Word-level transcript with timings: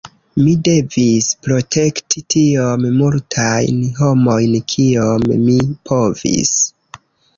Mi 0.43 0.51
devis 0.67 1.27
protekti 1.47 2.23
tiom 2.35 2.87
multajn 3.01 3.83
homojn 3.99 4.57
kiom 4.73 5.29
mi 5.47 5.59
povis". 5.91 6.57